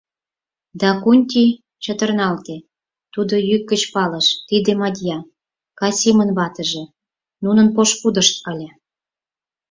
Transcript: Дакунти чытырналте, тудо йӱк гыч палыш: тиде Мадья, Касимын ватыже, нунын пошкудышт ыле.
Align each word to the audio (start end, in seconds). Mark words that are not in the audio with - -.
Дакунти 0.79 1.45
чытырналте, 1.83 2.55
тудо 3.13 3.35
йӱк 3.49 3.63
гыч 3.71 3.83
палыш: 3.93 4.27
тиде 4.47 4.71
Мадья, 4.81 5.17
Касимын 5.79 6.29
ватыже, 6.37 6.83
нунын 7.43 7.67
пошкудышт 7.75 8.35
ыле. 8.51 8.69